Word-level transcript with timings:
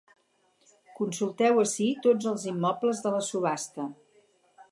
Consulteu 0.99 1.61
ací 1.65 1.89
tots 2.07 2.31
els 2.33 2.47
immobles 2.53 3.05
de 3.05 3.13
la 3.17 3.23
subhasta. 3.31 3.89